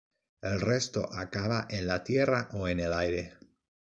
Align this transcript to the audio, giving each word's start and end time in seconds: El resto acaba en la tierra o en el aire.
El 0.41 0.59
resto 0.61 1.07
acaba 1.13 1.67
en 1.69 1.85
la 1.85 2.03
tierra 2.03 2.49
o 2.53 2.67
en 2.67 2.79
el 2.79 2.91
aire. 2.91 3.37